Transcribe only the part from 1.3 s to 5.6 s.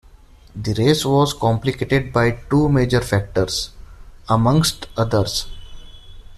complicated by two major factors, amongst others.